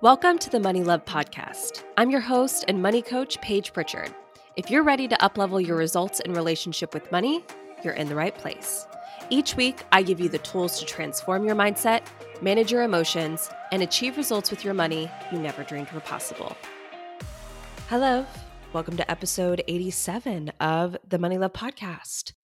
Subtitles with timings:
[0.00, 1.82] Welcome to the Money Love Podcast.
[1.96, 4.14] I'm your host and money coach, Paige Pritchard.
[4.54, 7.44] If you're ready to uplevel your results in relationship with money,
[7.82, 8.86] you're in the right place.
[9.28, 12.02] Each week, I give you the tools to transform your mindset,
[12.40, 16.56] manage your emotions, and achieve results with your money you never dreamed were possible.
[17.88, 18.24] Hello,
[18.72, 22.34] welcome to episode 87 of the Money Love Podcast.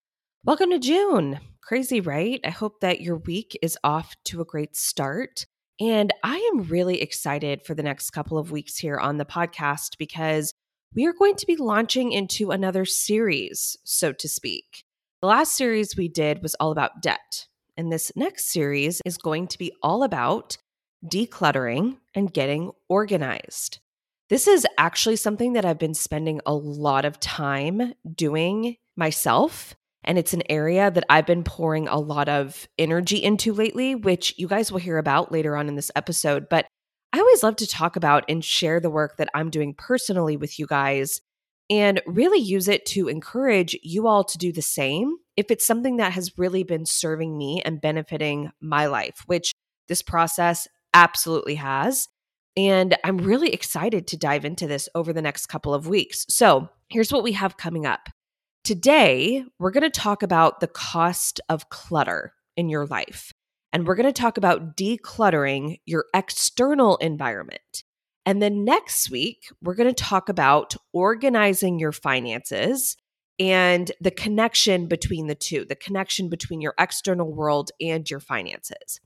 [0.43, 1.39] Welcome to June.
[1.61, 2.41] Crazy, right?
[2.43, 5.45] I hope that your week is off to a great start.
[5.79, 9.97] And I am really excited for the next couple of weeks here on the podcast
[9.97, 10.53] because
[10.93, 14.83] we are going to be launching into another series, so to speak.
[15.21, 17.47] The last series we did was all about debt.
[17.75, 20.57] And this next series is going to be all about
[21.05, 23.79] decluttering and getting organized.
[24.29, 30.17] This is actually something that I've been spending a lot of time doing myself and
[30.17, 34.47] it's an area that I've been pouring a lot of energy into lately, which you
[34.47, 36.47] guys will hear about later on in this episode.
[36.49, 36.65] But
[37.11, 40.59] I always love to talk about and share the work that I'm doing personally with
[40.59, 41.21] you guys
[41.69, 45.97] and really use it to encourage you all to do the same if it's something
[45.97, 49.51] that has really been serving me and benefiting my life, which
[49.87, 52.07] this process absolutely has.
[52.57, 56.25] And I'm really excited to dive into this over the next couple of weeks.
[56.29, 58.09] So, here's what we have coming up.
[58.65, 63.31] Today, we're going to talk about the cost of clutter in your life.
[63.71, 67.83] And we're going to talk about decluttering your external environment.
[68.25, 72.97] And then next week, we're going to talk about organizing your finances
[73.37, 78.99] and the connection between the two, the connection between your external world and your finances.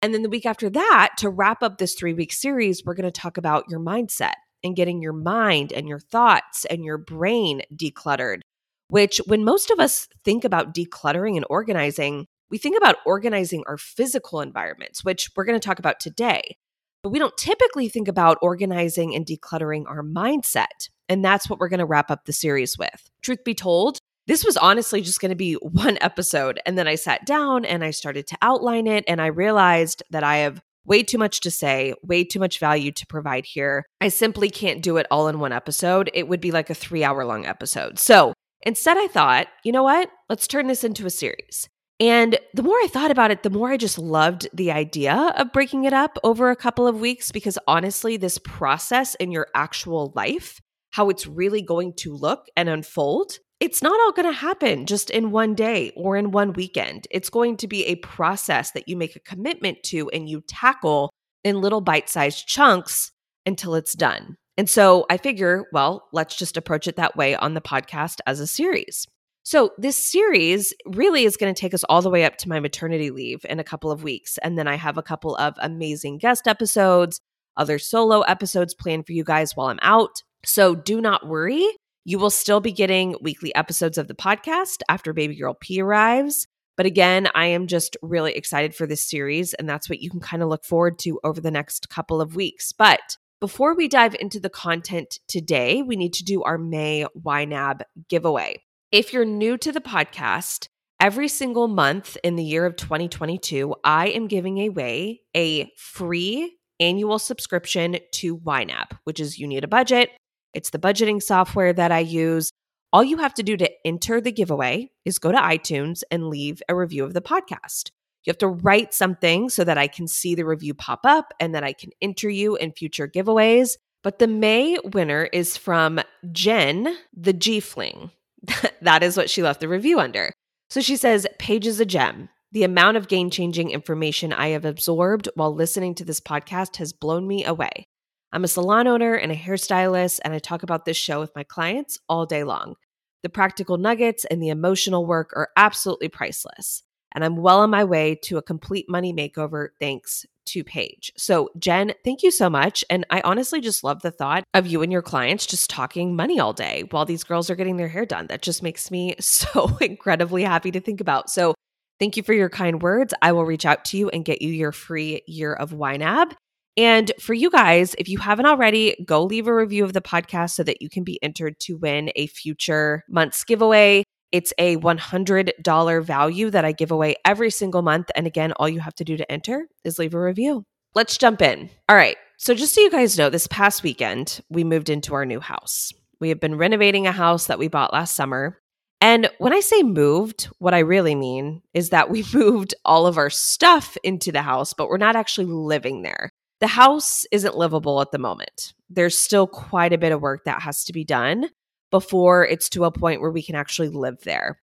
[0.00, 3.04] And then the week after that, to wrap up this three week series, we're going
[3.04, 7.60] to talk about your mindset and getting your mind and your thoughts and your brain
[7.76, 8.40] decluttered
[8.88, 13.78] which when most of us think about decluttering and organizing, we think about organizing our
[13.78, 16.56] physical environments, which we're going to talk about today.
[17.02, 20.88] But we don't typically think about organizing and decluttering our mindset.
[21.08, 23.10] And that's what we're going to wrap up the series with.
[23.22, 26.60] Truth be told, this was honestly just going to be one episode.
[26.64, 29.04] And then I sat down and I started to outline it.
[29.08, 32.92] And I realized that I have way too much to say, way too much value
[32.92, 33.86] to provide here.
[34.00, 36.10] I simply can't do it all in one episode.
[36.12, 37.98] It would be like a three hour long episode.
[37.98, 38.33] So
[38.64, 40.10] Instead, I thought, you know what?
[40.28, 41.68] Let's turn this into a series.
[42.00, 45.52] And the more I thought about it, the more I just loved the idea of
[45.52, 50.12] breaking it up over a couple of weeks because honestly, this process in your actual
[50.16, 50.60] life,
[50.90, 55.08] how it's really going to look and unfold, it's not all going to happen just
[55.10, 57.06] in one day or in one weekend.
[57.10, 61.10] It's going to be a process that you make a commitment to and you tackle
[61.44, 63.12] in little bite sized chunks
[63.46, 64.36] until it's done.
[64.56, 68.40] And so I figure, well, let's just approach it that way on the podcast as
[68.40, 69.06] a series.
[69.46, 72.60] So, this series really is going to take us all the way up to my
[72.60, 74.38] maternity leave in a couple of weeks.
[74.38, 77.20] And then I have a couple of amazing guest episodes,
[77.58, 80.22] other solo episodes planned for you guys while I'm out.
[80.46, 81.66] So, do not worry.
[82.06, 86.46] You will still be getting weekly episodes of the podcast after baby girl P arrives.
[86.78, 89.52] But again, I am just really excited for this series.
[89.54, 92.34] And that's what you can kind of look forward to over the next couple of
[92.34, 92.72] weeks.
[92.72, 97.82] But before we dive into the content today, we need to do our May YNAB
[98.08, 98.62] giveaway.
[98.92, 100.68] If you're new to the podcast,
[101.00, 107.18] every single month in the year of 2022, I am giving away a free annual
[107.18, 110.10] subscription to YNAB, which is You Need a Budget.
[110.54, 112.50] It's the budgeting software that I use.
[112.92, 116.62] All you have to do to enter the giveaway is go to iTunes and leave
[116.68, 117.90] a review of the podcast.
[118.24, 121.54] You have to write something so that I can see the review pop up and
[121.54, 123.76] that I can enter you in future giveaways.
[124.02, 126.00] But the May winner is from
[126.32, 128.10] Jen, the G Fling.
[128.82, 130.32] that is what she left the review under.
[130.70, 132.28] So she says, Paige is a gem.
[132.52, 136.92] The amount of game changing information I have absorbed while listening to this podcast has
[136.92, 137.84] blown me away.
[138.32, 141.42] I'm a salon owner and a hairstylist, and I talk about this show with my
[141.42, 142.74] clients all day long.
[143.22, 146.83] The practical nuggets and the emotional work are absolutely priceless
[147.14, 151.12] and I'm well on my way to a complete money makeover thanks to Paige.
[151.16, 152.84] So, Jen, thank you so much.
[152.90, 156.38] And I honestly just love the thought of you and your clients just talking money
[156.38, 158.26] all day while these girls are getting their hair done.
[158.26, 161.30] That just makes me so incredibly happy to think about.
[161.30, 161.54] So,
[161.98, 163.14] thank you for your kind words.
[163.22, 166.32] I will reach out to you and get you your free year of YNAB.
[166.76, 170.50] And for you guys, if you haven't already, go leave a review of the podcast
[170.50, 174.02] so that you can be entered to win a future month's giveaway.
[174.34, 178.10] It's a $100 value that I give away every single month.
[178.16, 180.64] And again, all you have to do to enter is leave a review.
[180.96, 181.70] Let's jump in.
[181.88, 182.16] All right.
[182.36, 185.92] So, just so you guys know, this past weekend, we moved into our new house.
[186.18, 188.58] We have been renovating a house that we bought last summer.
[189.00, 193.18] And when I say moved, what I really mean is that we moved all of
[193.18, 196.28] our stuff into the house, but we're not actually living there.
[196.58, 198.74] The house isn't livable at the moment.
[198.90, 201.50] There's still quite a bit of work that has to be done
[201.94, 204.60] before it's to a point where we can actually live there.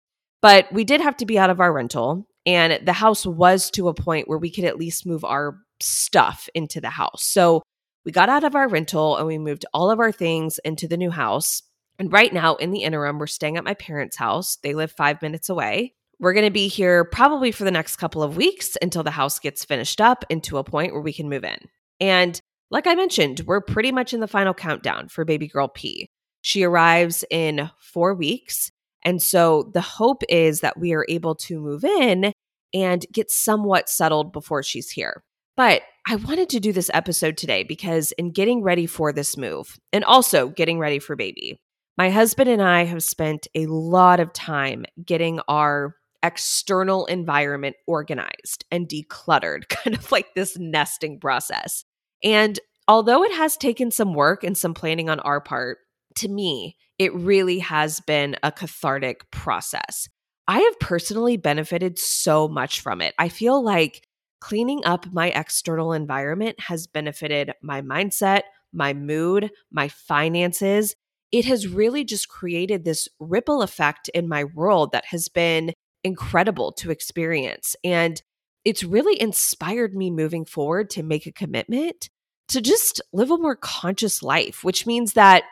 [0.43, 3.89] But we did have to be out of our rental, and the house was to
[3.89, 7.25] a point where we could at least move our stuff into the house.
[7.25, 7.63] So
[8.05, 10.99] we got out of our rental and we moved all of our things into the
[10.99, 11.63] new house.
[11.99, 14.57] And right now, in the interim, we're staying at my parents' house.
[14.57, 15.95] They live five minutes away.
[16.21, 19.39] We're going to be here probably for the next couple of weeks until the house
[19.39, 21.57] gets finished up into a point where we can move in.
[22.01, 22.39] And
[22.71, 26.11] like I mentioned, we're pretty much in the final countdown for baby girl P.
[26.45, 28.71] She arrives in four weeks.
[29.03, 32.35] And so the hope is that we are able to move in
[32.75, 35.25] and get somewhat settled before she's here.
[35.57, 39.79] But I wanted to do this episode today because in getting ready for this move
[39.91, 41.57] and also getting ready for baby,
[41.97, 48.67] my husband and I have spent a lot of time getting our external environment organized
[48.71, 51.85] and decluttered, kind of like this nesting process.
[52.23, 55.79] And although it has taken some work and some planning on our part,
[56.17, 60.09] to me, it really has been a cathartic process.
[60.47, 63.15] I have personally benefited so much from it.
[63.19, 64.07] I feel like
[64.41, 70.95] cleaning up my external environment has benefited my mindset, my mood, my finances.
[71.33, 75.73] It has really just created this ripple effect in my world that has been
[76.05, 77.75] incredible to experience.
[77.83, 78.21] And
[78.65, 82.09] it's really inspired me moving forward to make a commitment
[82.49, 85.45] to just live a more conscious life, which means that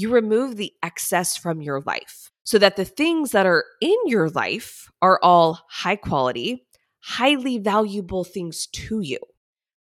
[0.00, 4.28] you remove the excess from your life so that the things that are in your
[4.30, 6.66] life are all high quality,
[7.00, 9.18] highly valuable things to you.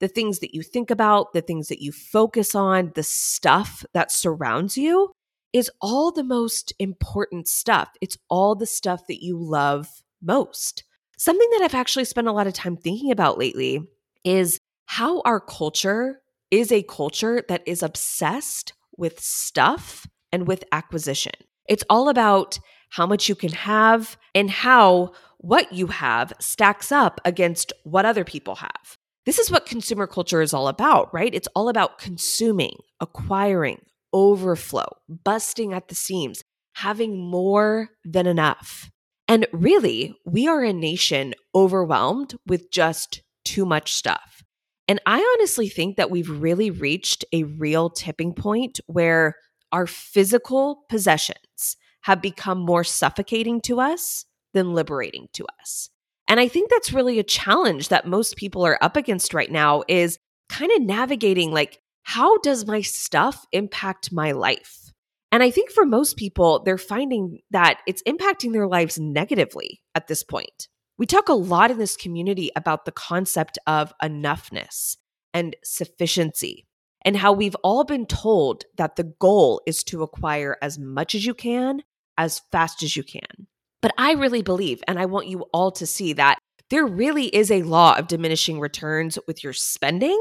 [0.01, 4.11] The things that you think about, the things that you focus on, the stuff that
[4.11, 5.13] surrounds you
[5.53, 7.91] is all the most important stuff.
[8.01, 9.89] It's all the stuff that you love
[10.23, 10.85] most.
[11.17, 13.83] Something that I've actually spent a lot of time thinking about lately
[14.25, 16.21] is how our culture
[16.51, 21.33] is a culture that is obsessed with stuff and with acquisition.
[21.69, 22.59] It's all about
[22.91, 28.25] how much you can have and how what you have stacks up against what other
[28.25, 28.97] people have.
[29.25, 31.35] This is what consumer culture is all about, right?
[31.35, 33.81] It's all about consuming, acquiring,
[34.13, 36.43] overflow, busting at the seams,
[36.75, 38.89] having more than enough.
[39.29, 44.45] And really, we are a nation overwhelmed with just too much stuff.
[44.89, 49.37] And I honestly think that we've really reached a real tipping point where
[49.73, 55.91] our physical possessions have become more suffocating to us than liberating to us.
[56.29, 59.83] And I think that's really a challenge that most people are up against right now
[59.89, 60.19] is
[60.49, 64.93] kind of navigating like how does my stuff impact my life?
[65.33, 70.07] And I think for most people they're finding that it's impacting their lives negatively at
[70.07, 70.69] this point.
[70.99, 74.97] We talk a lot in this community about the concept of enoughness
[75.35, 76.67] and sufficiency,
[77.03, 81.27] and how we've all been told that the goal is to acquire as much as
[81.27, 81.83] you can,
[82.17, 83.47] as fast as you can.
[83.83, 86.39] But I really believe, and I want you all to see that
[86.71, 90.19] there really is a law of diminishing returns with your spending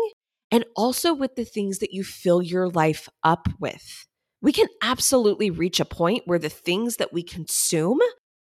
[0.52, 4.06] and also with the things that you fill your life up with.
[4.42, 8.00] We can absolutely reach a point where the things that we consume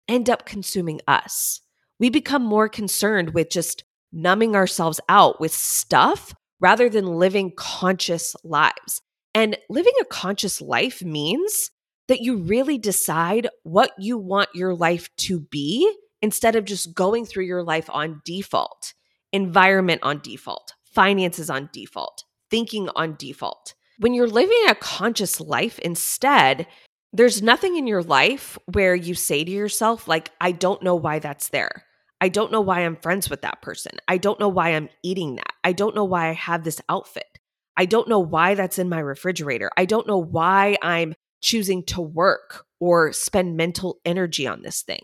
[0.08, 1.62] end up consuming us
[2.04, 8.36] we become more concerned with just numbing ourselves out with stuff rather than living conscious
[8.44, 9.02] lives.
[9.34, 11.72] And living a conscious life means
[12.10, 15.89] that you really decide what you want your life to be
[16.22, 18.94] instead of just going through your life on default,
[19.32, 23.75] environment on default, finances on default, thinking on default.
[24.00, 26.68] When you're living a conscious life instead,
[27.13, 31.20] there's nothing in your life where you say to yourself, like, I don't know why
[31.20, 31.86] that's there.
[32.24, 33.92] I don't know why I'm friends with that person.
[34.08, 35.51] I don't know why I'm eating that.
[35.62, 37.27] I don't know why I have this outfit.
[37.75, 39.70] I don't know why that's in my refrigerator.
[39.75, 45.01] I don't know why I'm choosing to work or spend mental energy on this thing.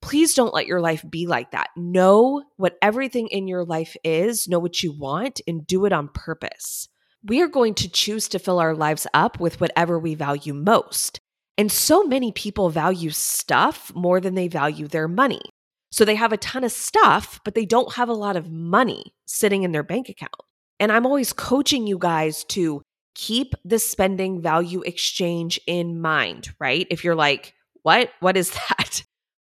[0.00, 1.68] Please don't let your life be like that.
[1.76, 6.08] Know what everything in your life is, know what you want, and do it on
[6.14, 6.88] purpose.
[7.22, 11.20] We are going to choose to fill our lives up with whatever we value most.
[11.58, 15.42] And so many people value stuff more than they value their money.
[15.94, 19.14] So they have a ton of stuff, but they don't have a lot of money
[19.26, 20.34] sitting in their bank account.
[20.80, 22.82] And I'm always coaching you guys to
[23.14, 26.88] keep the spending value exchange in mind, right?
[26.90, 28.10] If you're like, what?
[28.18, 29.04] What is that?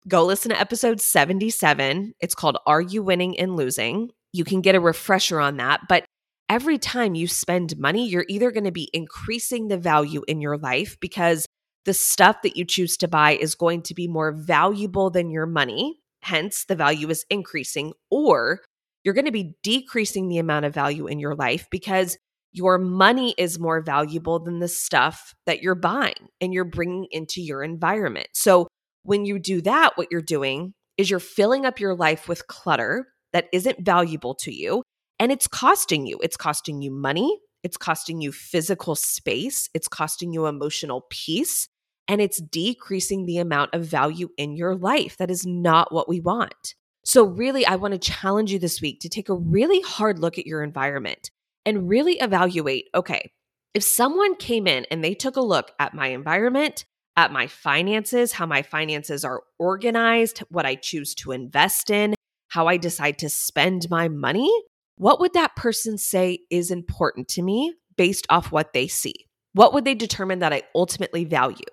[0.06, 2.12] Go listen to episode 77.
[2.20, 4.10] It's called Are You Winning and Losing?
[4.34, 5.88] You can get a refresher on that.
[5.88, 6.04] But
[6.50, 10.58] every time you spend money, you're either going to be increasing the value in your
[10.58, 11.46] life because
[11.86, 15.46] the stuff that you choose to buy is going to be more valuable than your
[15.46, 16.02] money.
[16.24, 18.60] Hence, the value is increasing, or
[19.04, 22.16] you're going to be decreasing the amount of value in your life because
[22.52, 27.42] your money is more valuable than the stuff that you're buying and you're bringing into
[27.42, 28.28] your environment.
[28.32, 28.68] So
[29.02, 33.08] when you do that, what you're doing is you're filling up your life with clutter
[33.32, 34.82] that isn't valuable to you
[35.18, 36.18] and it's costing you.
[36.22, 41.68] It's costing you money, it's costing you physical space, it's costing you emotional peace,
[42.08, 45.16] and it's decreasing the amount of value in your life.
[45.16, 46.74] That is not what we want.
[47.04, 50.38] So, really, I want to challenge you this week to take a really hard look
[50.38, 51.30] at your environment
[51.66, 53.32] and really evaluate okay,
[53.74, 56.84] if someone came in and they took a look at my environment,
[57.16, 62.14] at my finances, how my finances are organized, what I choose to invest in,
[62.48, 64.50] how I decide to spend my money,
[64.96, 69.26] what would that person say is important to me based off what they see?
[69.52, 71.64] What would they determine that I ultimately value?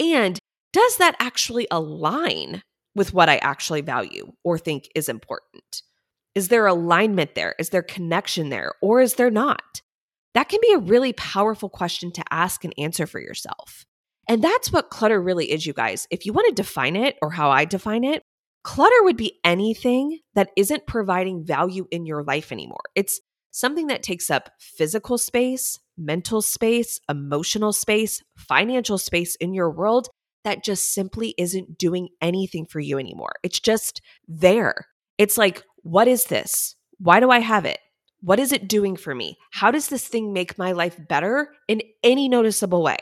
[0.00, 0.38] And
[0.72, 2.62] does that actually align
[2.94, 5.82] with what I actually value or think is important?
[6.34, 7.54] Is there alignment there?
[7.58, 8.72] Is there connection there?
[8.80, 9.82] Or is there not?
[10.34, 13.84] That can be a really powerful question to ask and answer for yourself.
[14.28, 16.06] And that's what clutter really is, you guys.
[16.10, 18.22] If you want to define it or how I define it,
[18.62, 22.84] clutter would be anything that isn't providing value in your life anymore.
[22.94, 29.70] It's something that takes up physical space, mental space, emotional space, financial space in your
[29.70, 30.08] world
[30.44, 33.32] that just simply isn't doing anything for you anymore.
[33.42, 34.86] It's just there.
[35.18, 36.76] It's like, what is this?
[36.98, 37.78] Why do I have it?
[38.20, 39.36] What is it doing for me?
[39.52, 42.96] How does this thing make my life better in any noticeable way?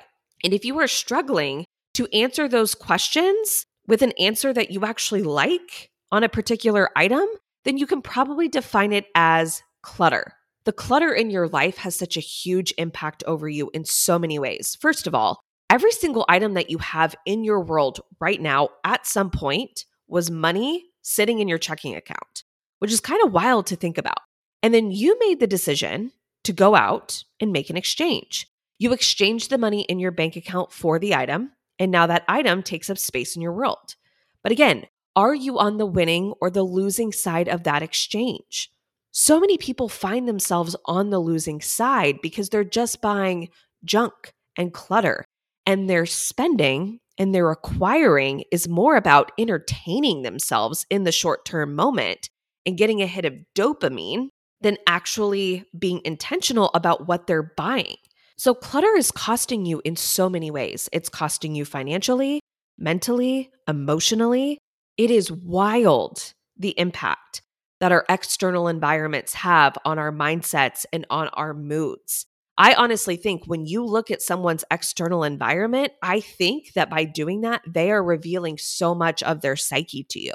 [0.45, 5.23] And if you are struggling to answer those questions with an answer that you actually
[5.23, 7.26] like on a particular item,
[7.65, 10.36] then you can probably define it as clutter.
[10.67, 14.37] The clutter in your life has such a huge impact over you in so many
[14.41, 14.77] ways.
[14.81, 15.39] First of all,
[15.71, 20.29] every single item that you have in your world right now at some point was
[20.29, 22.43] money sitting in your checking account,
[22.81, 24.19] which is kind of wild to think about.
[24.61, 26.11] And then you made the decision
[26.43, 28.49] to go out and make an exchange.
[28.81, 32.65] You exchange the money in your bank account for the item, and now that item
[32.65, 33.95] takes up space in your world.
[34.43, 38.73] But again, are you on the winning or the losing side of that exchange?
[39.19, 43.49] So many people find themselves on the losing side because they're just buying
[43.83, 44.13] junk
[44.59, 45.25] and clutter,
[45.65, 51.75] and their spending and their acquiring is more about entertaining themselves in the short term
[51.75, 52.29] moment
[52.67, 54.29] and getting a hit of dopamine
[54.61, 57.97] than actually being intentional about what they're buying.
[58.37, 60.91] So, clutter is costing you in so many ways.
[60.93, 62.41] It's costing you financially,
[62.77, 64.59] mentally, emotionally.
[64.99, 67.41] It is wild the impact
[67.80, 72.26] that our external environments have on our mindsets and on our moods.
[72.59, 77.42] I honestly think when you look at someone's external environment, I think that by doing
[77.42, 80.33] that, they are revealing so much of their psyche to you.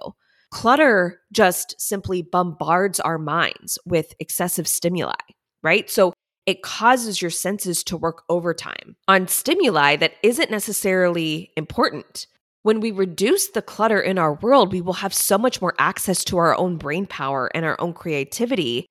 [0.52, 5.14] Clutter just simply bombards our minds with excessive stimuli,
[5.64, 5.90] right?
[5.90, 6.14] So
[6.46, 12.28] it causes your senses to work overtime on stimuli that isn't necessarily important.
[12.64, 16.24] When we reduce the clutter in our world, we will have so much more access
[16.26, 18.86] to our own brain power and our own creativity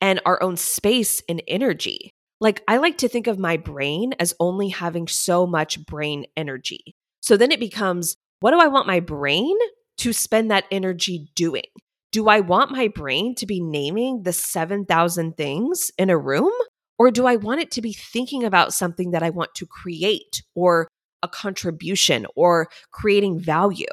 [0.00, 2.10] and our own space and energy.
[2.40, 6.94] Like, I like to think of my brain as only having so much brain energy.
[7.20, 9.56] So then it becomes what do I want my brain
[9.98, 11.64] to spend that energy doing?
[12.12, 16.52] Do I want my brain to be naming the 7,000 things in a room?
[16.98, 20.42] Or do I want it to be thinking about something that I want to create
[20.54, 20.86] or
[21.22, 23.86] a contribution or creating value?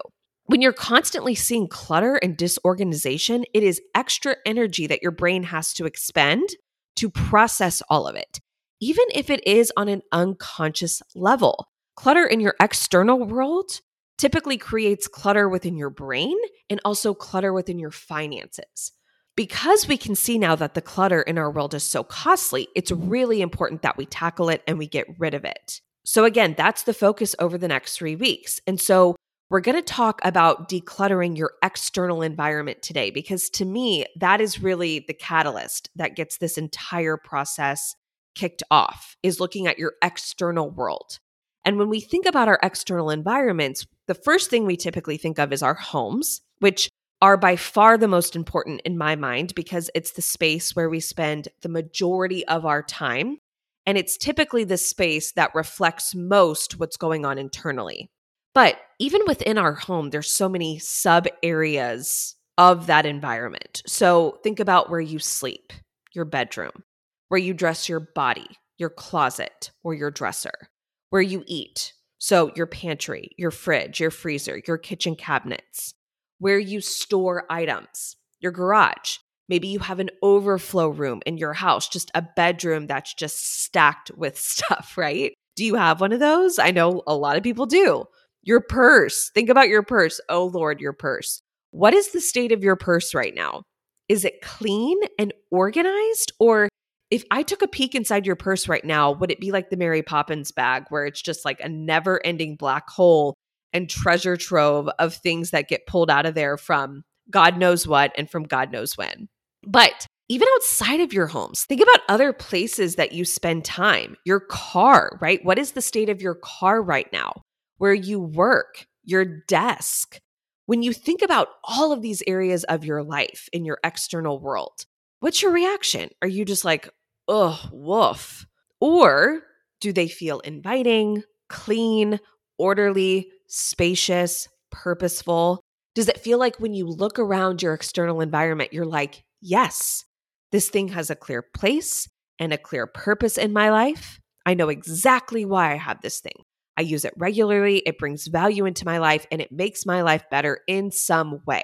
[0.46, 5.74] When you're constantly seeing clutter and disorganization, it is extra energy that your brain has
[5.74, 6.50] to expend
[6.98, 8.39] to process all of it,
[8.82, 11.68] even if it is on an unconscious level.
[11.96, 13.80] Clutter in your external world
[14.18, 16.38] typically creates clutter within your brain
[16.70, 18.92] and also clutter within your finances
[19.36, 22.92] because we can see now that the clutter in our world is so costly, it's
[22.92, 25.82] really important that we tackle it and we get rid of it.
[26.06, 28.60] So, again, that's the focus over the next three weeks.
[28.68, 29.16] And so,
[29.50, 34.64] we're going to talk about decluttering your external environment today, because to me, that is
[34.64, 37.96] really the catalyst that gets this entire process
[38.34, 41.20] kicked off, is looking at your external world.
[41.66, 45.54] And when we think about our external environments, the first thing we typically think of
[45.54, 46.90] is our homes, which
[47.22, 51.00] are by far the most important in my mind because it's the space where we
[51.00, 53.38] spend the majority of our time.
[53.86, 58.10] And it's typically the space that reflects most what's going on internally.
[58.54, 63.82] But even within our home, there's so many sub areas of that environment.
[63.88, 65.74] So think about where you sleep,
[66.13, 66.84] your bedroom,
[67.30, 68.48] where you dress your body,
[68.78, 70.70] your closet, or your dresser,
[71.10, 71.94] where you eat.
[72.20, 75.94] So your pantry, your fridge, your freezer, your kitchen cabinets,
[76.40, 79.18] where you store items, your garage.
[79.50, 84.12] Maybe you have an overflow room in your house, just a bedroom that's just stacked
[84.16, 85.34] with stuff, right?
[85.56, 86.60] Do you have one of those?
[86.60, 88.06] I know a lot of people do.
[88.42, 89.32] Your purse.
[89.34, 90.20] Think about your purse.
[90.30, 91.42] Oh Lord, your purse.
[91.72, 93.64] What is the state of your purse right now?
[94.10, 96.34] Is it clean and organized?
[96.40, 96.70] Or
[97.10, 99.78] if I took a peek inside your purse right now, would it be like the
[99.78, 103.36] Mary Poppins bag where it's just like a never ending black hole
[103.72, 108.12] and treasure trove of things that get pulled out of there from God knows what
[108.18, 109.30] and from God knows when?
[109.65, 114.15] But even outside of your homes, think about other places that you spend time.
[114.25, 115.43] Your car, right?
[115.43, 117.41] What is the state of your car right now?
[117.77, 120.20] Where you work, your desk.
[120.65, 124.86] When you think about all of these areas of your life in your external world,
[125.20, 126.10] what's your reaction?
[126.22, 126.89] Are you just like,
[127.27, 128.46] ugh, woof?
[128.79, 129.41] Or
[129.82, 132.20] do they feel inviting, clean,
[132.58, 135.62] orderly, spacious, purposeful?
[135.96, 140.06] Does it feel like when you look around your external environment, you're like, yes,
[140.52, 142.10] this thing has a clear place
[142.40, 144.20] and a clear purpose in my life.
[144.46, 146.44] I know exactly why I have this thing.
[146.76, 150.24] I use it regularly, it brings value into my life, and it makes my life
[150.32, 151.64] better in some way.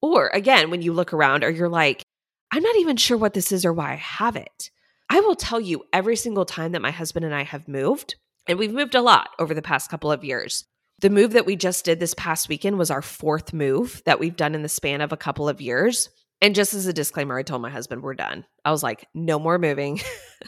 [0.00, 2.02] Or again, when you look around or you're like,
[2.50, 4.70] I'm not even sure what this is or why I have it.
[5.10, 8.14] I will tell you every single time that my husband and I have moved,
[8.46, 10.64] and we've moved a lot over the past couple of years.
[11.00, 14.36] The move that we just did this past weekend was our fourth move that we've
[14.36, 16.08] done in the span of a couple of years.
[16.40, 18.44] And just as a disclaimer, I told my husband, we're done.
[18.64, 20.00] I was like, no more moving.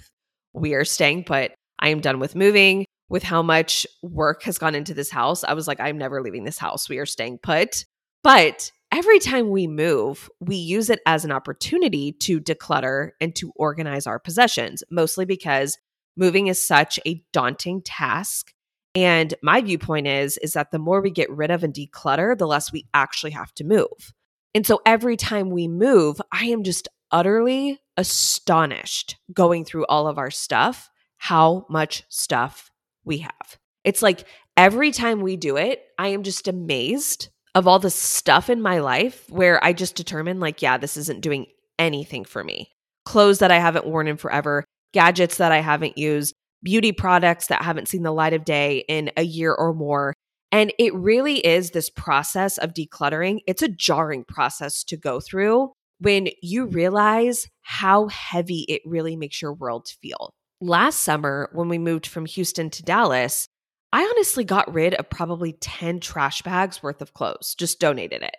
[0.52, 1.52] we are staying put.
[1.78, 2.86] I am done with moving.
[3.08, 6.44] With how much work has gone into this house, I was like, I'm never leaving
[6.44, 6.88] this house.
[6.88, 7.84] We are staying put.
[8.22, 13.52] But every time we move, we use it as an opportunity to declutter and to
[13.56, 15.76] organize our possessions, mostly because
[16.16, 18.52] moving is such a daunting task.
[18.94, 22.46] And my viewpoint is is that the more we get rid of and declutter, the
[22.46, 24.12] less we actually have to move.
[24.54, 30.18] And so every time we move, I am just utterly astonished going through all of
[30.18, 32.70] our stuff, how much stuff
[33.04, 33.58] we have.
[33.84, 34.26] It's like
[34.56, 38.78] every time we do it, I am just amazed of all the stuff in my
[38.78, 41.46] life where I just determine, like, yeah, this isn't doing
[41.78, 42.70] anything for me.
[43.04, 47.62] Clothes that I haven't worn in forever, gadgets that I haven't used, beauty products that
[47.62, 50.14] haven't seen the light of day in a year or more.
[50.52, 53.40] And it really is this process of decluttering.
[53.46, 59.40] It's a jarring process to go through when you realize how heavy it really makes
[59.40, 60.32] your world feel.
[60.60, 63.46] Last summer, when we moved from Houston to Dallas,
[63.92, 68.36] I honestly got rid of probably 10 trash bags worth of clothes, just donated it.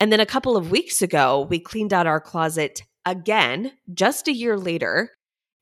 [0.00, 4.32] And then a couple of weeks ago, we cleaned out our closet again, just a
[4.32, 5.10] year later,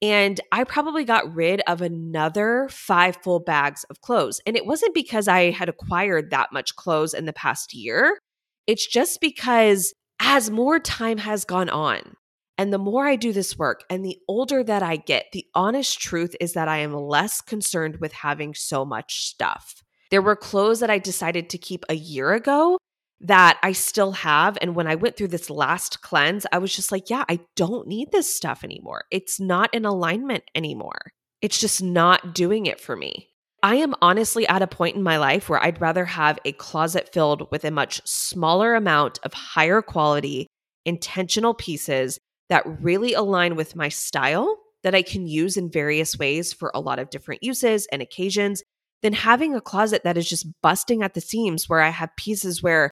[0.03, 4.41] and I probably got rid of another five full bags of clothes.
[4.47, 8.19] And it wasn't because I had acquired that much clothes in the past year.
[8.67, 12.17] It's just because as more time has gone on,
[12.59, 16.01] and the more I do this work and the older that I get, the honest
[16.01, 19.83] truth is that I am less concerned with having so much stuff.
[20.11, 22.79] There were clothes that I decided to keep a year ago
[23.21, 24.59] that I still have.
[24.61, 27.89] And when I went through this last cleanse, I was just like, yeah, I don't
[27.89, 29.05] need this stuff anymore.
[29.11, 30.99] It's not in alignment anymore.
[31.41, 33.29] It's just not doing it for me.
[33.63, 37.13] I am honestly at a point in my life where I'd rather have a closet
[37.13, 40.47] filled with a much smaller amount of higher quality,
[40.85, 46.53] intentional pieces that really align with my style that I can use in various ways
[46.53, 48.63] for a lot of different uses and occasions
[49.03, 52.63] than having a closet that is just busting at the seams where I have pieces
[52.63, 52.91] where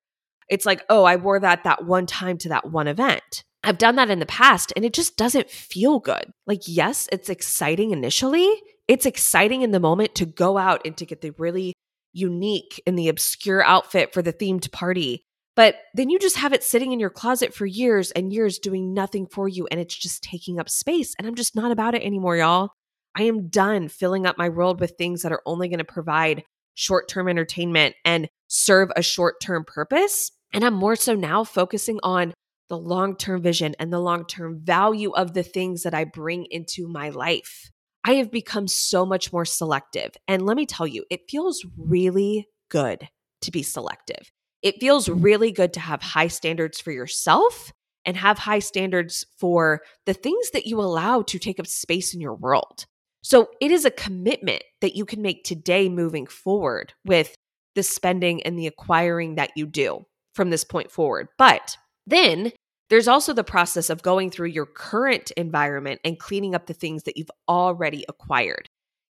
[0.48, 3.44] it's like, oh, I wore that that one time to that one event.
[3.62, 6.32] I've done that in the past and it just doesn't feel good.
[6.46, 8.48] Like, yes, it's exciting initially.
[8.86, 11.72] It's exciting in the moment to go out and to get the really
[12.12, 15.24] unique and the obscure outfit for the themed party.
[15.56, 18.92] But then you just have it sitting in your closet for years and years doing
[18.92, 21.14] nothing for you and it's just taking up space.
[21.18, 22.70] And I'm just not about it anymore, y'all.
[23.16, 26.42] I am done filling up my world with things that are only going to provide
[26.74, 30.30] short term entertainment and serve a short term purpose.
[30.52, 32.34] And I'm more so now focusing on
[32.68, 36.46] the long term vision and the long term value of the things that I bring
[36.50, 37.70] into my life.
[38.04, 40.12] I have become so much more selective.
[40.28, 43.08] And let me tell you, it feels really good
[43.42, 44.30] to be selective.
[44.62, 47.72] It feels really good to have high standards for yourself
[48.04, 52.20] and have high standards for the things that you allow to take up space in
[52.20, 52.86] your world.
[53.24, 57.34] So it is a commitment that you can make today moving forward with
[57.74, 61.28] the spending and the acquiring that you do from this point forward.
[61.38, 62.52] But then
[62.90, 67.04] there's also the process of going through your current environment and cleaning up the things
[67.04, 68.68] that you've already acquired,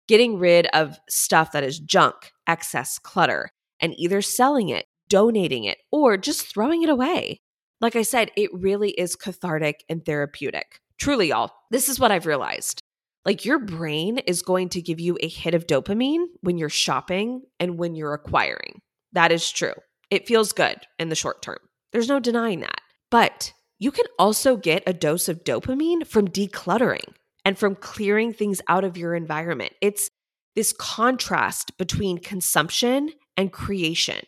[0.07, 3.49] getting rid of stuff that is junk, excess clutter,
[3.79, 7.39] and either selling it, donating it, or just throwing it away.
[7.81, 10.79] like I said, it really is cathartic and therapeutic.
[10.99, 12.82] Truly, y'all, this is what I've realized.
[13.25, 17.43] Like your brain is going to give you a hit of dopamine when you're shopping
[17.59, 18.81] and when you're acquiring.
[19.13, 19.73] That is true.
[20.09, 21.59] It feels good in the short term.
[21.91, 22.81] There's no denying that.
[23.09, 27.13] But you can also get a dose of dopamine from decluttering
[27.45, 29.73] and from clearing things out of your environment.
[29.81, 30.09] It's
[30.55, 34.19] this contrast between consumption and creation.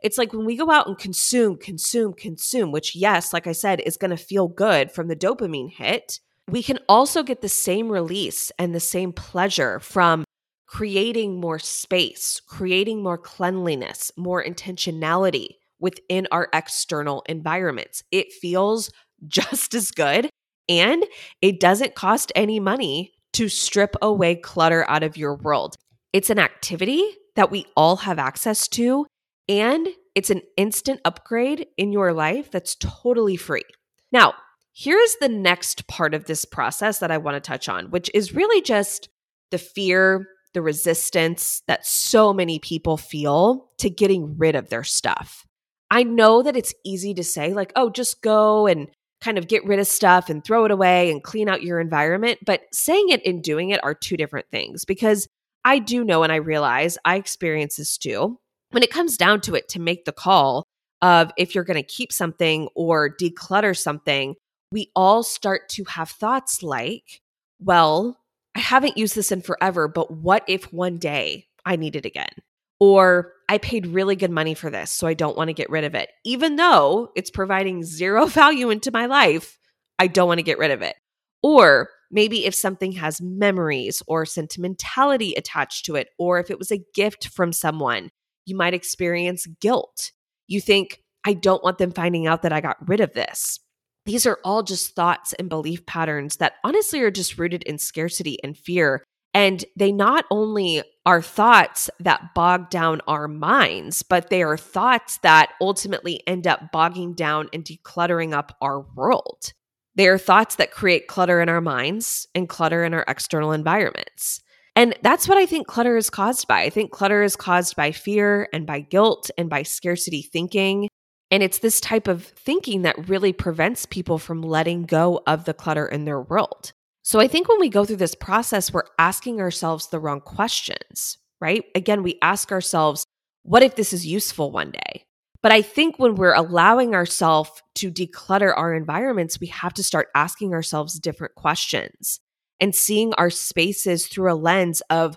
[0.00, 3.80] It's like when we go out and consume, consume, consume, which, yes, like I said,
[3.80, 6.20] is going to feel good from the dopamine hit.
[6.48, 10.24] We can also get the same release and the same pleasure from
[10.66, 18.02] creating more space, creating more cleanliness, more intentionality within our external environments.
[18.10, 18.90] It feels
[19.26, 20.28] just as good
[20.68, 21.04] and
[21.40, 25.74] it doesn't cost any money to strip away clutter out of your world.
[26.12, 27.04] It's an activity
[27.36, 29.06] that we all have access to,
[29.48, 33.64] and it's an instant upgrade in your life that's totally free.
[34.12, 34.34] Now,
[34.74, 38.34] here's the next part of this process that I want to touch on, which is
[38.34, 39.08] really just
[39.50, 45.46] the fear, the resistance that so many people feel to getting rid of their stuff.
[45.90, 48.88] I know that it's easy to say, like, oh, just go and
[49.20, 52.40] kind of get rid of stuff and throw it away and clean out your environment.
[52.44, 55.28] But saying it and doing it are two different things because
[55.64, 58.38] I do know and I realize I experience this too.
[58.70, 60.64] When it comes down to it, to make the call
[61.00, 64.34] of if you're going to keep something or declutter something,
[64.74, 67.22] we all start to have thoughts like,
[67.60, 68.18] well,
[68.56, 72.32] I haven't used this in forever, but what if one day I need it again?
[72.80, 75.84] Or I paid really good money for this, so I don't want to get rid
[75.84, 76.10] of it.
[76.24, 79.60] Even though it's providing zero value into my life,
[80.00, 80.96] I don't want to get rid of it.
[81.40, 86.72] Or maybe if something has memories or sentimentality attached to it, or if it was
[86.72, 88.10] a gift from someone,
[88.44, 90.10] you might experience guilt.
[90.48, 93.60] You think, I don't want them finding out that I got rid of this.
[94.06, 98.38] These are all just thoughts and belief patterns that honestly are just rooted in scarcity
[98.42, 99.02] and fear
[99.34, 105.18] and they not only are thoughts that bog down our minds, but they are thoughts
[105.18, 109.52] that ultimately end up bogging down and decluttering up our world.
[109.96, 114.40] They are thoughts that create clutter in our minds and clutter in our external environments.
[114.76, 116.62] And that's what I think clutter is caused by.
[116.62, 120.88] I think clutter is caused by fear and by guilt and by scarcity thinking.
[121.30, 125.54] And it's this type of thinking that really prevents people from letting go of the
[125.54, 126.72] clutter in their world.
[127.02, 131.18] So I think when we go through this process, we're asking ourselves the wrong questions,
[131.40, 131.64] right?
[131.74, 133.04] Again, we ask ourselves,
[133.42, 135.04] what if this is useful one day?
[135.42, 140.08] But I think when we're allowing ourselves to declutter our environments, we have to start
[140.14, 142.20] asking ourselves different questions
[142.60, 145.16] and seeing our spaces through a lens of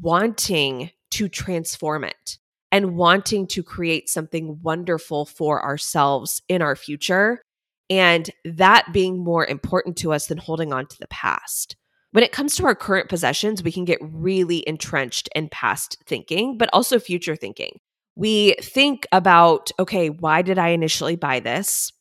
[0.00, 2.38] wanting to transform it
[2.74, 7.40] and wanting to create something wonderful for ourselves in our future
[7.88, 11.76] and that being more important to us than holding on to the past.
[12.10, 16.58] When it comes to our current possessions, we can get really entrenched in past thinking,
[16.58, 17.78] but also future thinking.
[18.16, 21.92] We think about, okay, why did I initially buy this?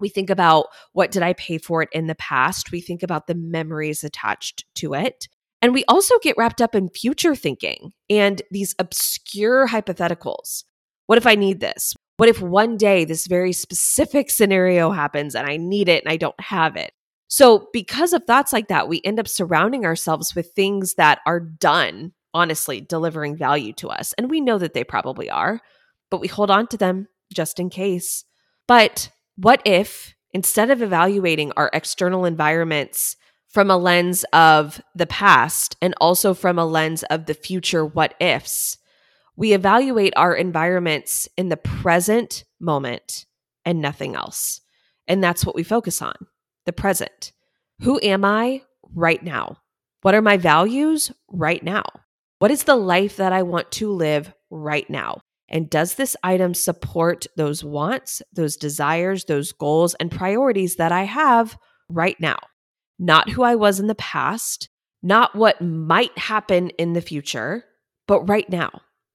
[0.00, 2.72] We think about what did I pay for it in the past?
[2.72, 5.28] We think about the memories attached to it.
[5.62, 10.64] And we also get wrapped up in future thinking and these obscure hypotheticals.
[11.06, 11.94] What if I need this?
[12.16, 16.16] What if one day this very specific scenario happens and I need it and I
[16.16, 16.92] don't have it?
[17.28, 21.40] So, because of thoughts like that, we end up surrounding ourselves with things that are
[21.40, 24.12] done, honestly, delivering value to us.
[24.18, 25.60] And we know that they probably are,
[26.10, 28.24] but we hold on to them just in case.
[28.68, 33.16] But what if instead of evaluating our external environments
[33.52, 38.14] from a lens of the past and also from a lens of the future what
[38.18, 38.78] ifs,
[39.36, 43.26] we evaluate our environments in the present moment
[43.64, 44.60] and nothing else.
[45.06, 46.14] And that's what we focus on
[46.64, 47.32] the present.
[47.80, 48.62] Who am I
[48.94, 49.58] right now?
[50.02, 51.84] What are my values right now?
[52.38, 55.20] What is the life that I want to live right now?
[55.48, 61.04] And does this item support those wants, those desires, those goals, and priorities that I
[61.04, 62.38] have right now?
[63.02, 64.68] Not who I was in the past,
[65.02, 67.64] not what might happen in the future,
[68.06, 68.70] but right now.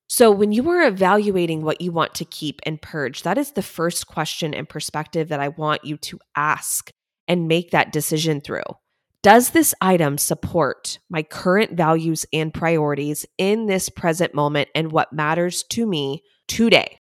[0.07, 3.61] So, when you are evaluating what you want to keep and purge, that is the
[3.61, 6.91] first question and perspective that I want you to ask
[7.29, 8.63] and make that decision through.
[9.23, 15.13] Does this item support my current values and priorities in this present moment and what
[15.13, 16.99] matters to me today?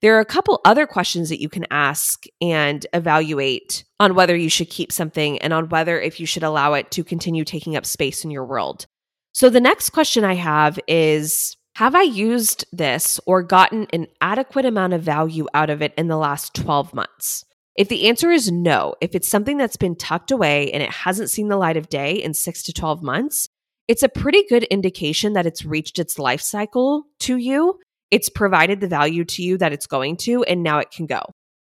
[0.00, 4.48] There are a couple other questions that you can ask and evaluate on whether you
[4.48, 7.84] should keep something and on whether if you should allow it to continue taking up
[7.84, 8.86] space in your world.
[9.32, 14.64] So the next question I have is have I used this or gotten an adequate
[14.64, 17.44] amount of value out of it in the last 12 months?
[17.76, 21.30] If the answer is no, if it's something that's been tucked away and it hasn't
[21.30, 23.48] seen the light of day in six to 12 months,
[23.86, 27.78] it's a pretty good indication that it's reached its life cycle to you.
[28.10, 31.20] It's provided the value to you that it's going to, and now it can go.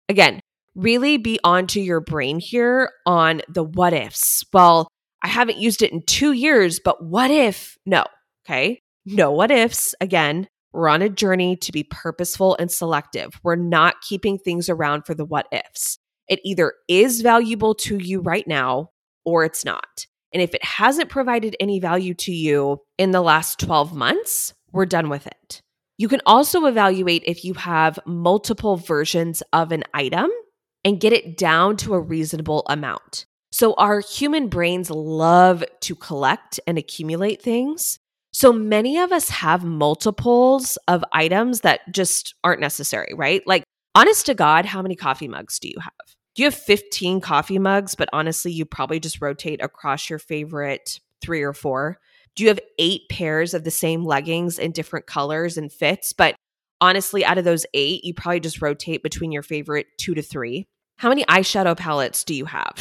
[0.09, 0.41] Again,
[0.75, 4.43] really be onto your brain here on the what ifs.
[4.53, 4.87] Well,
[5.23, 7.77] I haven't used it in two years, but what if?
[7.85, 8.03] No.
[8.45, 8.79] Okay.
[9.05, 9.95] No what ifs.
[9.99, 13.39] Again, we're on a journey to be purposeful and selective.
[13.43, 15.97] We're not keeping things around for the what ifs.
[16.27, 18.89] It either is valuable to you right now
[19.23, 20.05] or it's not.
[20.33, 24.85] And if it hasn't provided any value to you in the last 12 months, we're
[24.85, 25.61] done with it.
[25.97, 30.29] You can also evaluate if you have multiple versions of an item
[30.83, 33.25] and get it down to a reasonable amount.
[33.51, 37.99] So, our human brains love to collect and accumulate things.
[38.33, 43.41] So many of us have multiples of items that just aren't necessary, right?
[43.47, 43.63] Like,
[43.95, 45.93] honest to God, how many coffee mugs do you have?
[46.35, 50.99] Do you have 15 coffee mugs, but honestly, you probably just rotate across your favorite
[51.21, 51.97] three or four?
[52.35, 56.11] Do you have eight pairs of the same leggings in different colors and fits?
[56.11, 56.35] But
[56.81, 60.65] honestly, out of those eight, you probably just rotate between your favorite two to three.
[60.97, 62.75] How many eyeshadow palettes do you have?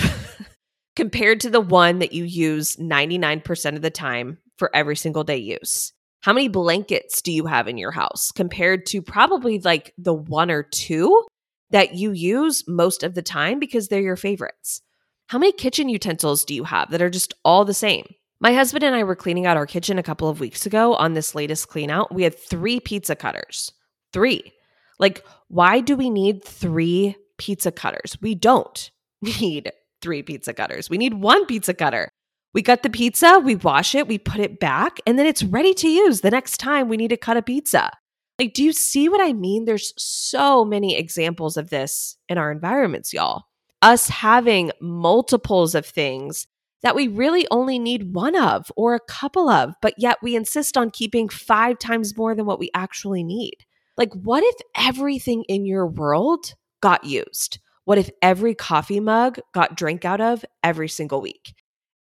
[0.97, 5.39] Compared to the one that you use 99% of the time for every single day
[5.39, 5.93] use?
[6.23, 10.51] How many blankets do you have in your house compared to probably like the one
[10.51, 11.23] or two
[11.69, 14.81] that you use most of the time because they're your favorites?
[15.29, 18.07] How many kitchen utensils do you have that are just all the same?
[18.41, 21.15] My husband and I were cleaning out our kitchen a couple of weeks ago on
[21.15, 22.13] this latest clean out.
[22.13, 23.73] We had three pizza cutters.
[24.13, 24.53] Three.
[24.99, 28.17] Like, why do we need three pizza cutters?
[28.21, 28.91] We don't
[29.23, 30.91] need three pizza cutters.
[30.91, 32.09] We need one pizza cutter.
[32.53, 35.75] We cut the pizza, we wash it, we put it back, and then it's ready
[35.75, 37.91] to use the next time we need to cut a pizza.
[38.39, 39.65] Like, do you see what I mean?
[39.65, 43.45] There's so many examples of this in our environments, y'all.
[43.83, 46.47] Us having multiples of things
[46.85, 50.77] that we really only need one of or a couple of, but yet we insist
[50.77, 53.57] on keeping five times more than what we actually need.
[53.97, 57.59] Like, what if everything in your world got used?
[57.87, 61.55] What if every coffee mug got drank out of every single week?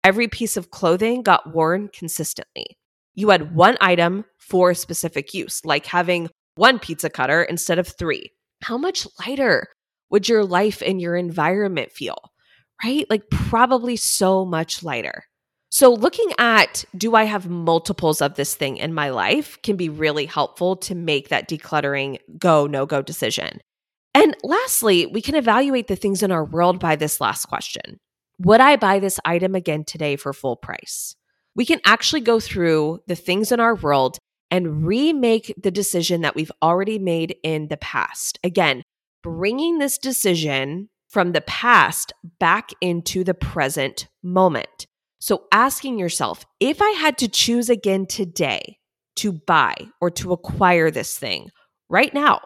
[0.05, 2.77] Every piece of clothing got worn consistently.
[3.14, 8.33] You had one item for specific use, like having one pizza cutter instead of three.
[8.62, 9.68] How much lighter
[10.11, 12.18] would your life and your environment feel?
[12.85, 13.07] Right?
[13.09, 15.25] Like, probably so much lighter.
[15.70, 19.88] So, looking at do I have multiples of this thing in my life can be
[19.88, 23.61] really helpful to make that decluttering go, no go decision.
[24.14, 27.99] And lastly, we can evaluate the things in our world by this last question
[28.38, 31.16] would I buy this item again today for full price?
[31.55, 34.18] We can actually go through the things in our world
[34.51, 38.38] and remake the decision that we've already made in the past.
[38.42, 38.83] Again,
[39.23, 44.88] bringing this decision from the past back into the present moment.
[45.20, 48.79] So asking yourself, if I had to choose again today
[49.16, 51.50] to buy or to acquire this thing
[51.88, 52.40] right now,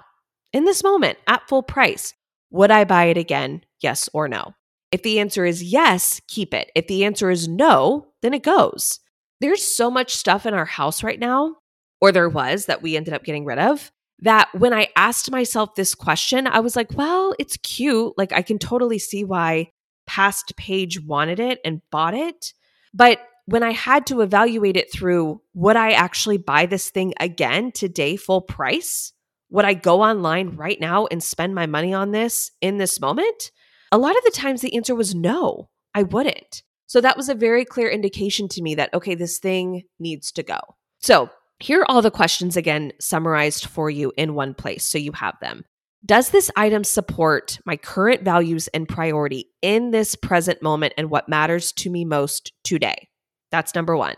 [0.53, 2.13] in this moment at full price,
[2.51, 3.63] would I buy it again?
[3.81, 4.53] Yes or no?
[4.93, 6.71] If the answer is yes, keep it.
[6.75, 9.01] If the answer is no, then it goes.
[9.41, 11.57] There's so much stuff in our house right now,
[12.03, 15.75] or there was that we ended up getting rid of, that when I asked myself
[15.75, 18.15] this question, I was like, well, it's cute.
[18.17, 19.71] Like, I can totally see why
[20.07, 22.53] past Paige wanted it and bought it.
[22.93, 27.73] But when I had to evaluate it through, would I actually buy this thing again
[27.73, 29.13] today, full price?
[29.51, 33.51] Would I go online right now and spend my money on this in this moment?
[33.91, 36.63] A lot of the times the answer was no, I wouldn't.
[36.87, 40.43] So that was a very clear indication to me that, okay, this thing needs to
[40.43, 40.59] go.
[41.01, 45.13] So here are all the questions again summarized for you in one place so you
[45.13, 45.65] have them.
[46.07, 51.29] Does this item support my current values and priority in this present moment and what
[51.29, 53.09] matters to me most today?
[53.51, 54.17] That's number one.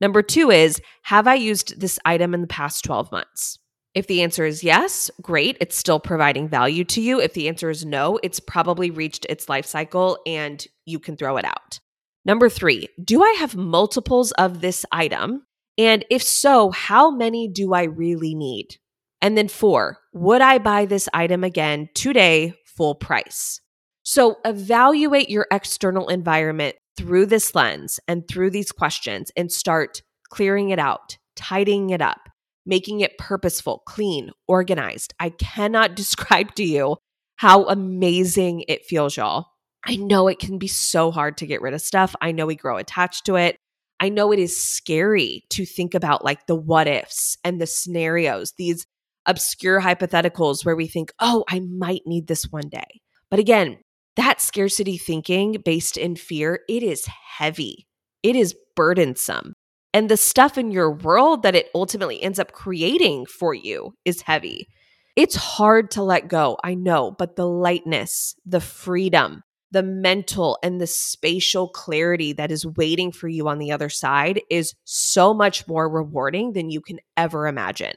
[0.00, 3.58] Number two is Have I used this item in the past 12 months?
[3.94, 5.56] If the answer is yes, great.
[5.60, 7.20] It's still providing value to you.
[7.20, 11.36] If the answer is no, it's probably reached its life cycle and you can throw
[11.36, 11.78] it out.
[12.24, 15.44] Number three, do I have multiples of this item?
[15.78, 18.76] And if so, how many do I really need?
[19.20, 23.60] And then four, would I buy this item again today, full price?
[24.02, 30.70] So evaluate your external environment through this lens and through these questions and start clearing
[30.70, 32.28] it out, tidying it up
[32.66, 35.14] making it purposeful, clean, organized.
[35.18, 36.96] I cannot describe to you
[37.36, 39.46] how amazing it feels, y'all.
[39.84, 42.14] I know it can be so hard to get rid of stuff.
[42.20, 43.56] I know we grow attached to it.
[44.02, 48.52] I know it is scary to think about like the what ifs and the scenarios,
[48.58, 48.84] these
[49.26, 53.00] obscure hypotheticals where we think, oh, I might need this one day.
[53.30, 53.78] But again,
[54.16, 57.86] that scarcity thinking based in fear, it is heavy.
[58.24, 59.54] It is burdensome.
[59.94, 64.22] And the stuff in your world that it ultimately ends up creating for you is
[64.22, 64.66] heavy.
[65.14, 70.80] It's hard to let go, I know, but the lightness, the freedom, the mental and
[70.80, 75.66] the spatial clarity that is waiting for you on the other side is so much
[75.66, 77.94] more rewarding than you can ever imagine.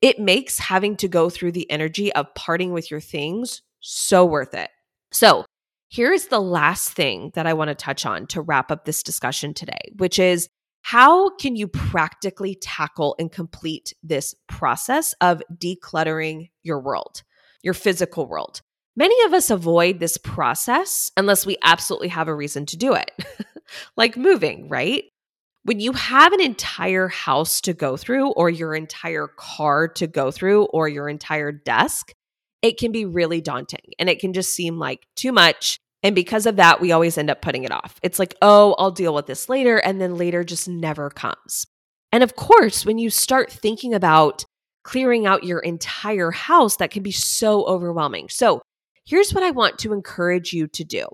[0.00, 4.54] It makes having to go through the energy of parting with your things so worth
[4.54, 4.70] it.
[5.12, 5.44] So,
[5.90, 9.52] here's the last thing that I want to touch on to wrap up this discussion
[9.52, 10.48] today, which is
[10.82, 17.22] how can you practically tackle and complete this process of decluttering your world,
[17.62, 18.62] your physical world?
[18.96, 23.10] Many of us avoid this process unless we absolutely have a reason to do it,
[23.96, 25.04] like moving, right?
[25.62, 30.30] When you have an entire house to go through, or your entire car to go
[30.30, 32.12] through, or your entire desk,
[32.62, 35.78] it can be really daunting and it can just seem like too much.
[36.02, 37.98] And because of that, we always end up putting it off.
[38.02, 39.76] It's like, oh, I'll deal with this later.
[39.76, 41.66] And then later just never comes.
[42.10, 44.44] And of course, when you start thinking about
[44.82, 48.28] clearing out your entire house, that can be so overwhelming.
[48.30, 48.62] So
[49.04, 51.06] here's what I want to encourage you to do.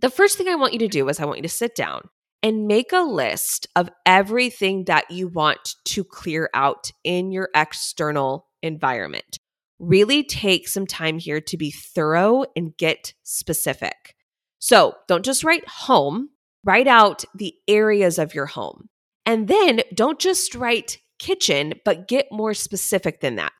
[0.00, 2.08] The first thing I want you to do is I want you to sit down
[2.42, 8.46] and make a list of everything that you want to clear out in your external
[8.62, 9.38] environment.
[9.78, 14.14] Really take some time here to be thorough and get specific.
[14.58, 16.28] So don't just write home,
[16.64, 18.88] write out the areas of your home.
[19.26, 23.52] And then don't just write kitchen, but get more specific than that.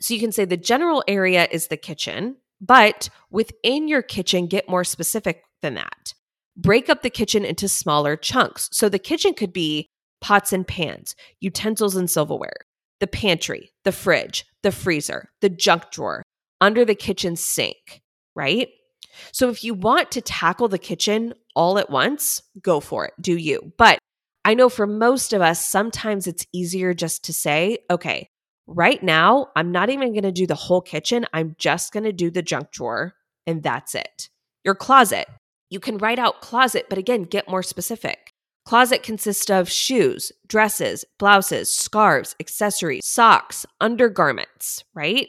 [0.00, 4.68] So you can say the general area is the kitchen, but within your kitchen, get
[4.68, 6.14] more specific than that.
[6.56, 8.68] Break up the kitchen into smaller chunks.
[8.72, 9.88] So the kitchen could be
[10.20, 12.56] pots and pans, utensils and silverware,
[12.98, 16.22] the pantry, the fridge, the freezer, the junk drawer,
[16.60, 18.02] under the kitchen sink,
[18.34, 18.68] right?
[19.32, 23.36] So if you want to tackle the kitchen all at once, go for it, do
[23.36, 23.72] you.
[23.78, 23.98] But
[24.44, 28.28] I know for most of us, sometimes it's easier just to say, okay,
[28.70, 31.26] right now, I'm not even going to do the whole kitchen.
[31.32, 33.14] I'm just going to do the junk drawer,
[33.46, 34.28] and that's it.
[34.64, 35.28] Your closet.
[35.70, 38.32] You can write out closet, but again, get more specific.
[38.64, 45.28] Closet consists of shoes, dresses, blouses, scarves, accessories, socks, undergarments, right?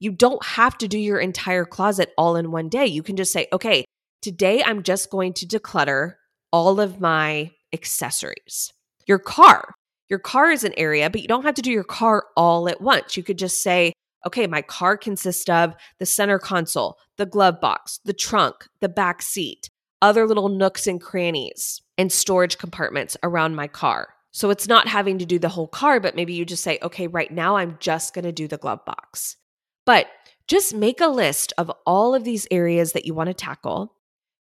[0.00, 2.86] You don't have to do your entire closet all in one day.
[2.86, 3.84] You can just say, okay,
[4.20, 6.14] today I'm just going to declutter
[6.52, 8.72] all of my accessories.
[9.06, 9.74] Your car.
[10.12, 12.82] Your car is an area, but you don't have to do your car all at
[12.82, 13.16] once.
[13.16, 13.94] You could just say,
[14.26, 19.22] okay, my car consists of the center console, the glove box, the trunk, the back
[19.22, 19.70] seat,
[20.02, 24.10] other little nooks and crannies and storage compartments around my car.
[24.32, 27.06] So it's not having to do the whole car, but maybe you just say, okay,
[27.06, 29.38] right now I'm just going to do the glove box.
[29.86, 30.08] But
[30.46, 33.94] just make a list of all of these areas that you want to tackle,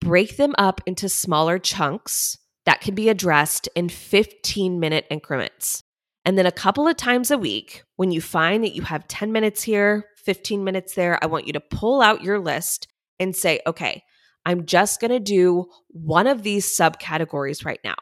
[0.02, 5.84] break them up into smaller chunks that can be addressed in 15 minute increments.
[6.26, 9.32] And then a couple of times a week, when you find that you have 10
[9.32, 12.88] minutes here, 15 minutes there, I want you to pull out your list
[13.19, 14.04] and say, okay,
[14.45, 17.95] I'm just going to do one of these subcategories right now.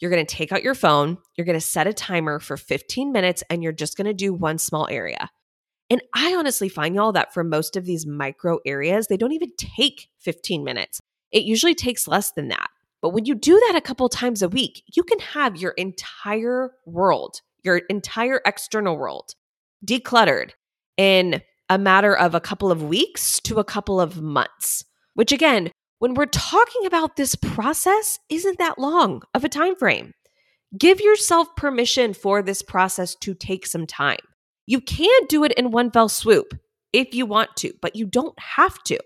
[0.00, 3.12] You're going to take out your phone, you're going to set a timer for 15
[3.12, 5.28] minutes, and you're just going to do one small area.
[5.90, 9.50] And I honestly find y'all that for most of these micro areas, they don't even
[9.58, 11.00] take 15 minutes.
[11.32, 12.70] It usually takes less than that.
[13.02, 16.72] But when you do that a couple times a week, you can have your entire
[16.86, 19.34] world, your entire external world
[19.84, 20.50] decluttered
[20.96, 24.84] in a matter of a couple of weeks to a couple of months,
[25.14, 30.12] which again, when we're talking about this process, isn't that long of a time frame.
[30.78, 34.18] Give yourself permission for this process to take some time.
[34.66, 36.54] You can do it in one fell swoop
[36.92, 38.98] if you want to, but you don't have to.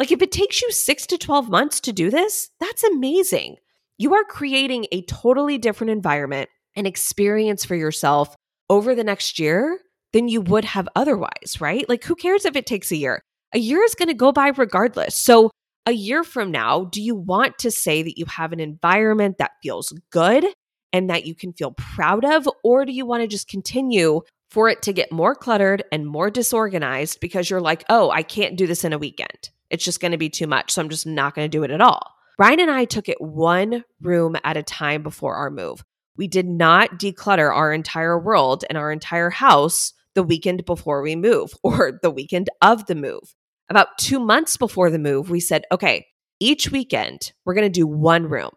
[0.00, 3.56] Like if it takes you six to 12 months to do this, that's amazing.
[3.98, 8.34] You are creating a totally different environment and experience for yourself
[8.70, 9.78] over the next year
[10.14, 11.86] than you would have otherwise, right?
[11.86, 13.20] Like who cares if it takes a year?
[13.52, 15.16] A year is going to go by regardless.
[15.16, 15.50] So,
[15.84, 19.52] a year from now, do you want to say that you have an environment that
[19.62, 20.46] feels good
[20.94, 22.48] and that you can feel proud of?
[22.64, 26.30] Or do you want to just continue for it to get more cluttered and more
[26.30, 29.50] disorganized because you're like, oh, I can't do this in a weekend.
[29.70, 30.72] It's just going to be too much.
[30.72, 32.14] So I'm just not going to do it at all.
[32.38, 35.84] Ryan and I took it one room at a time before our move.
[36.16, 41.16] We did not declutter our entire world and our entire house the weekend before we
[41.16, 43.34] move or the weekend of the move.
[43.68, 46.06] About two months before the move, we said, okay,
[46.40, 48.50] each weekend we're going to do one room.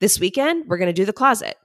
[0.00, 1.56] This weekend, we're going to do the closet.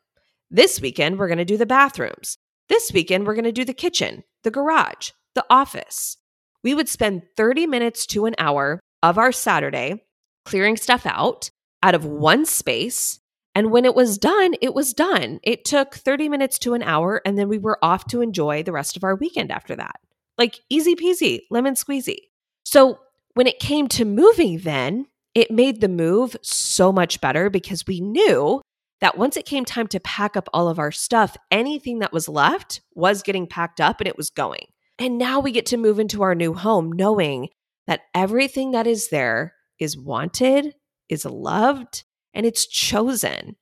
[0.51, 2.37] This weekend, we're going to do the bathrooms.
[2.69, 6.17] This weekend, we're going to do the kitchen, the garage, the office.
[6.63, 8.79] We would spend 30 minutes to an hour
[9.09, 10.03] of our Saturday
[10.45, 11.49] clearing stuff out
[11.83, 13.19] out of one space.
[13.53, 15.39] And when it was done, it was done.
[15.43, 18.71] It took 30 minutes to an hour, and then we were off to enjoy the
[18.71, 19.95] rest of our weekend after that.
[20.37, 22.17] Like easy peasy, lemon squeezy.
[22.65, 22.99] So
[23.35, 28.01] when it came to moving, then it made the move so much better because we
[28.01, 28.61] knew
[28.99, 32.27] that once it came time to pack up all of our stuff, anything that was
[32.27, 34.67] left was getting packed up and it was going.
[34.97, 37.49] And now we get to move into our new home knowing
[37.87, 40.73] that everything that is there is wanted,
[41.09, 43.55] is loved, and it's chosen.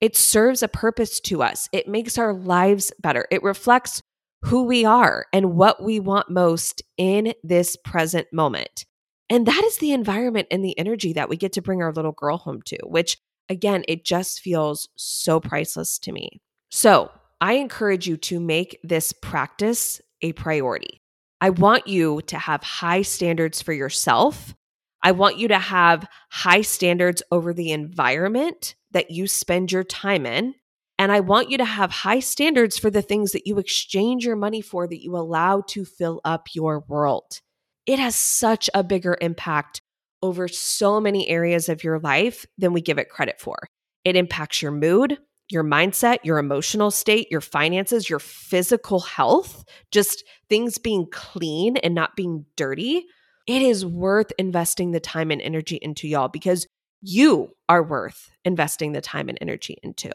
[0.00, 1.68] It serves a purpose to us.
[1.72, 3.26] It makes our lives better.
[3.30, 4.02] It reflects
[4.42, 8.86] who we are and what we want most in this present moment.
[9.28, 12.12] And that is the environment and the energy that we get to bring our little
[12.12, 13.18] girl home to, which
[13.48, 16.40] again, it just feels so priceless to me.
[16.70, 17.10] So
[17.40, 20.99] I encourage you to make this practice a priority.
[21.40, 24.54] I want you to have high standards for yourself.
[25.02, 30.26] I want you to have high standards over the environment that you spend your time
[30.26, 30.54] in.
[30.98, 34.36] And I want you to have high standards for the things that you exchange your
[34.36, 37.40] money for, that you allow to fill up your world.
[37.86, 39.80] It has such a bigger impact
[40.22, 43.56] over so many areas of your life than we give it credit for.
[44.04, 45.18] It impacts your mood,
[45.50, 51.94] your mindset, your emotional state, your finances, your physical health, just things being clean and
[51.94, 53.04] not being dirty,
[53.46, 56.66] it is worth investing the time and energy into y'all because
[57.02, 60.10] you are worth investing the time and energy into.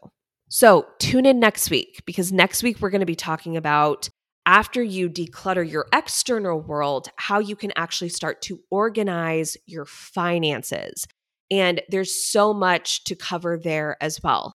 [0.47, 4.09] So tune in next week because next week we're going to be talking about
[4.45, 11.05] after you declutter your external world, how you can actually start to organize your finances.
[11.49, 14.53] And there's so much to cover there as well.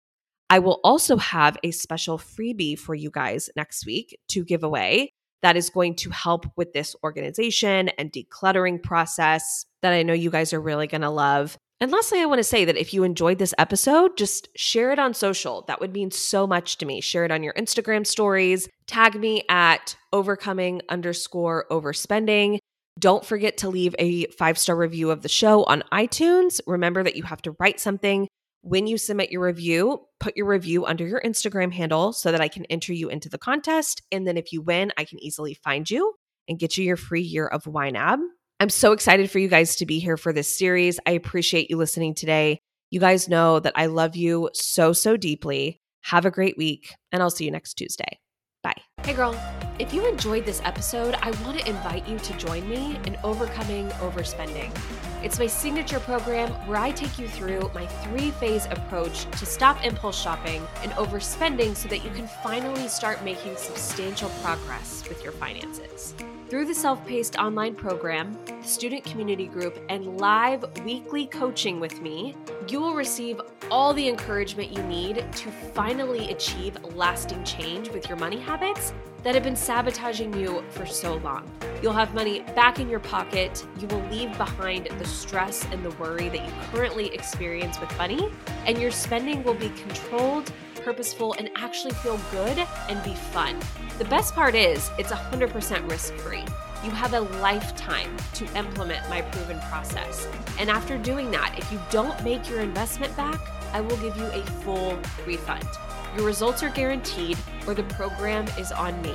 [0.49, 5.11] I will also have a special freebie for you guys next week to give away
[5.41, 10.29] that is going to help with this organization and decluttering process that I know you
[10.29, 11.57] guys are really going to love.
[11.79, 14.99] And lastly, I want to say that if you enjoyed this episode, just share it
[14.99, 15.63] on social.
[15.67, 16.99] That would mean so much to me.
[16.99, 18.67] Share it on your Instagram stories.
[18.85, 22.57] Tag me at overcoming underscore overspending.
[22.99, 26.59] Don't forget to leave a five star review of the show on iTunes.
[26.67, 28.27] Remember that you have to write something
[28.61, 32.47] when you submit your review, put your review under your Instagram handle so that I
[32.47, 34.01] can enter you into the contest.
[34.11, 36.13] And then if you win, I can easily find you
[36.47, 38.19] and get you your free year of YNAB.
[38.59, 40.99] I'm so excited for you guys to be here for this series.
[41.05, 42.59] I appreciate you listening today.
[42.91, 45.79] You guys know that I love you so, so deeply.
[46.03, 48.19] Have a great week, and I'll see you next Tuesday.
[48.63, 48.81] Bye.
[49.03, 49.39] Hey, girl.
[49.79, 53.89] If you enjoyed this episode, I want to invite you to join me in Overcoming
[53.91, 54.73] Overspending.
[55.21, 59.83] It's my signature program where I take you through my three phase approach to stop
[59.83, 65.33] impulse shopping and overspending so that you can finally start making substantial progress with your
[65.33, 66.15] finances.
[66.49, 72.01] Through the self paced online program, the student community group, and live weekly coaching with
[72.01, 72.35] me,
[72.67, 73.39] you will receive
[73.69, 79.35] all the encouragement you need to finally achieve lasting change with your money habits that
[79.35, 81.47] have been sabotaging you for so long.
[81.83, 83.63] You'll have money back in your pocket.
[83.79, 88.27] You will leave behind the stress and the worry that you currently experience with money,
[88.65, 93.59] and your spending will be controlled purposeful, and actually feel good and be fun.
[93.97, 96.45] The best part is it's 100% risk free.
[96.83, 100.29] You have a lifetime to implement my proven process.
[100.57, 103.41] And after doing that, if you don't make your investment back,
[103.73, 105.67] I will give you a full refund.
[106.15, 109.13] Your results are guaranteed, or the program is on me.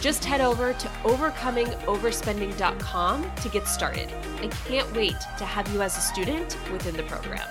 [0.00, 4.10] Just head over to overcomingoverspending.com to get started.
[4.40, 7.46] I can't wait to have you as a student within the program.